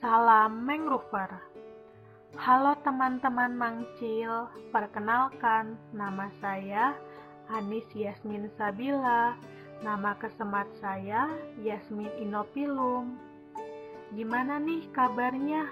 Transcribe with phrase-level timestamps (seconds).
[0.00, 1.28] Salam Mangrover.
[2.32, 6.96] Halo teman-teman Mangcil, perkenalkan nama saya
[7.52, 9.36] Anis Yasmin Sabila.
[9.84, 11.28] Nama kesemat saya
[11.60, 13.20] Yasmin Inopilum.
[14.16, 15.68] Gimana nih kabarnya?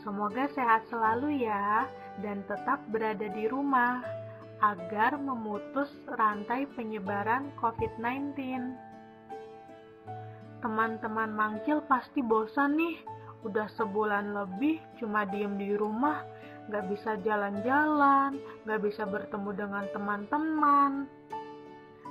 [0.00, 1.84] Semoga sehat selalu ya
[2.24, 4.00] dan tetap berada di rumah
[4.64, 8.40] agar memutus rantai penyebaran COVID-19.
[10.64, 13.15] Teman-teman Mangcil pasti bosan nih
[13.46, 16.26] udah sebulan lebih cuma diem di rumah,
[16.66, 18.34] gak bisa jalan-jalan,
[18.66, 21.06] gak bisa bertemu dengan teman-teman.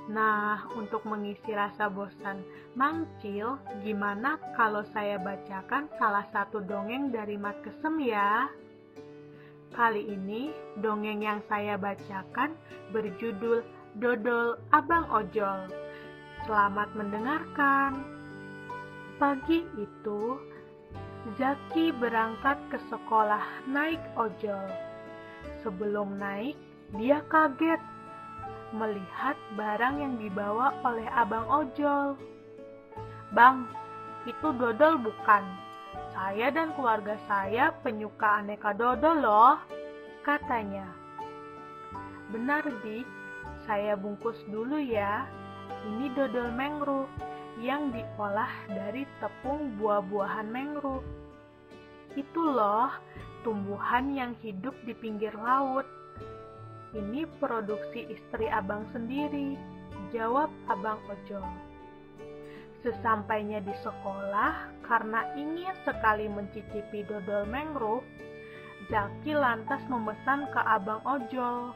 [0.06, 2.46] Nah, untuk mengisi rasa bosan
[2.78, 8.46] mangcil, gimana kalau saya bacakan salah satu dongeng dari Mat Kesem ya?
[9.74, 12.54] Kali ini, dongeng yang saya bacakan
[12.94, 13.66] berjudul
[13.98, 15.74] Dodol Abang Ojol.
[16.46, 18.06] Selamat mendengarkan.
[19.18, 20.38] Pagi itu,
[21.34, 24.70] Zaki berangkat ke sekolah naik ojol.
[25.66, 26.54] Sebelum naik,
[26.94, 27.82] dia kaget
[28.78, 32.14] melihat barang yang dibawa oleh abang ojol.
[33.34, 33.66] Bang,
[34.30, 35.42] itu dodol bukan?
[36.14, 39.58] Saya dan keluarga saya penyuka aneka dodol loh,
[40.22, 40.86] katanya.
[42.30, 43.10] Benar, Dik.
[43.66, 45.26] Saya bungkus dulu ya.
[45.90, 47.10] Ini dodol mangrove
[47.60, 51.08] yang diolah dari tepung buah-buahan mangrove.
[52.16, 52.92] Itu loh,
[53.48, 55.88] tumbuhan yang hidup di pinggir laut.
[56.96, 59.60] Ini produksi istri abang sendiri,
[60.16, 61.44] jawab abang ojol.
[62.84, 68.06] Sesampainya di sekolah, karena ingin sekali mencicipi dodol mangrove,
[68.86, 71.74] Zaki lantas memesan ke abang ojol.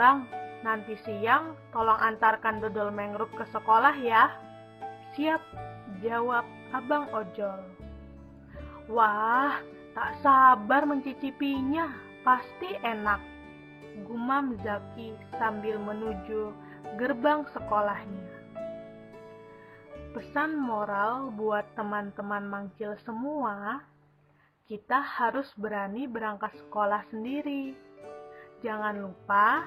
[0.00, 0.24] Bang,
[0.64, 4.47] nanti siang tolong antarkan dodol mangrove ke sekolah ya.
[5.18, 5.42] Siap,
[5.98, 7.58] jawab Abang Ojol.
[8.86, 9.58] Wah,
[9.90, 11.90] tak sabar mencicipinya,
[12.22, 13.18] pasti enak.
[14.06, 15.10] Gumam Zaki
[15.42, 16.54] sambil menuju
[17.02, 18.30] gerbang sekolahnya.
[20.14, 23.82] Pesan moral buat teman-teman mangcil semua,
[24.70, 27.74] kita harus berani berangkat sekolah sendiri.
[28.62, 29.66] Jangan lupa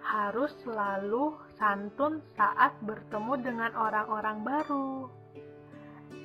[0.00, 5.08] harus selalu santun saat bertemu dengan orang-orang baru.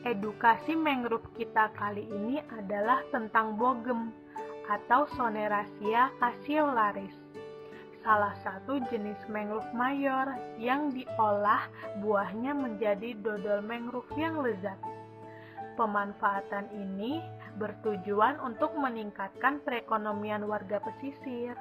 [0.06, 4.14] Edukasi mangrove kita kali ini adalah tentang bogem
[4.66, 7.14] atau Sonerasia cassiolaris,
[8.06, 11.66] salah satu jenis mangrove mayor yang diolah
[12.06, 14.78] buahnya menjadi dodol mangrove yang lezat.
[15.74, 17.20] Pemanfaatan ini
[17.58, 21.58] bertujuan untuk meningkatkan perekonomian warga pesisir.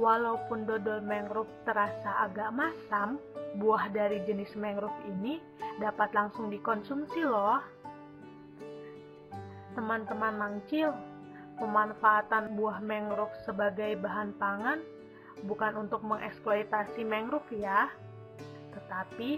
[0.00, 3.20] Walaupun dodol mangrove terasa agak masam,
[3.60, 5.36] buah dari jenis mangrove ini
[5.76, 7.60] dapat langsung dikonsumsi loh.
[9.76, 10.88] Teman-teman mangcil,
[11.60, 14.80] pemanfaatan buah mangrove sebagai bahan pangan
[15.44, 17.92] bukan untuk mengeksploitasi mangrove ya,
[18.72, 19.36] tetapi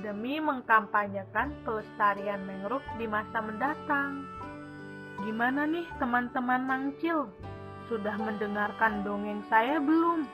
[0.00, 4.24] demi mengkampanyekan pelestarian mangrove di masa mendatang.
[5.20, 7.28] Gimana nih teman-teman mangcil?
[7.88, 10.28] Sudah mendengarkan dongeng saya belum?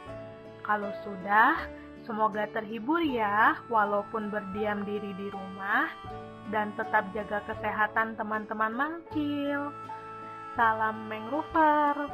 [0.67, 1.55] Kalau sudah,
[2.03, 5.87] semoga terhibur ya, walaupun berdiam diri di rumah,
[6.51, 9.71] dan tetap jaga kesehatan teman-teman mangcil.
[10.59, 12.11] Salam Mengrover.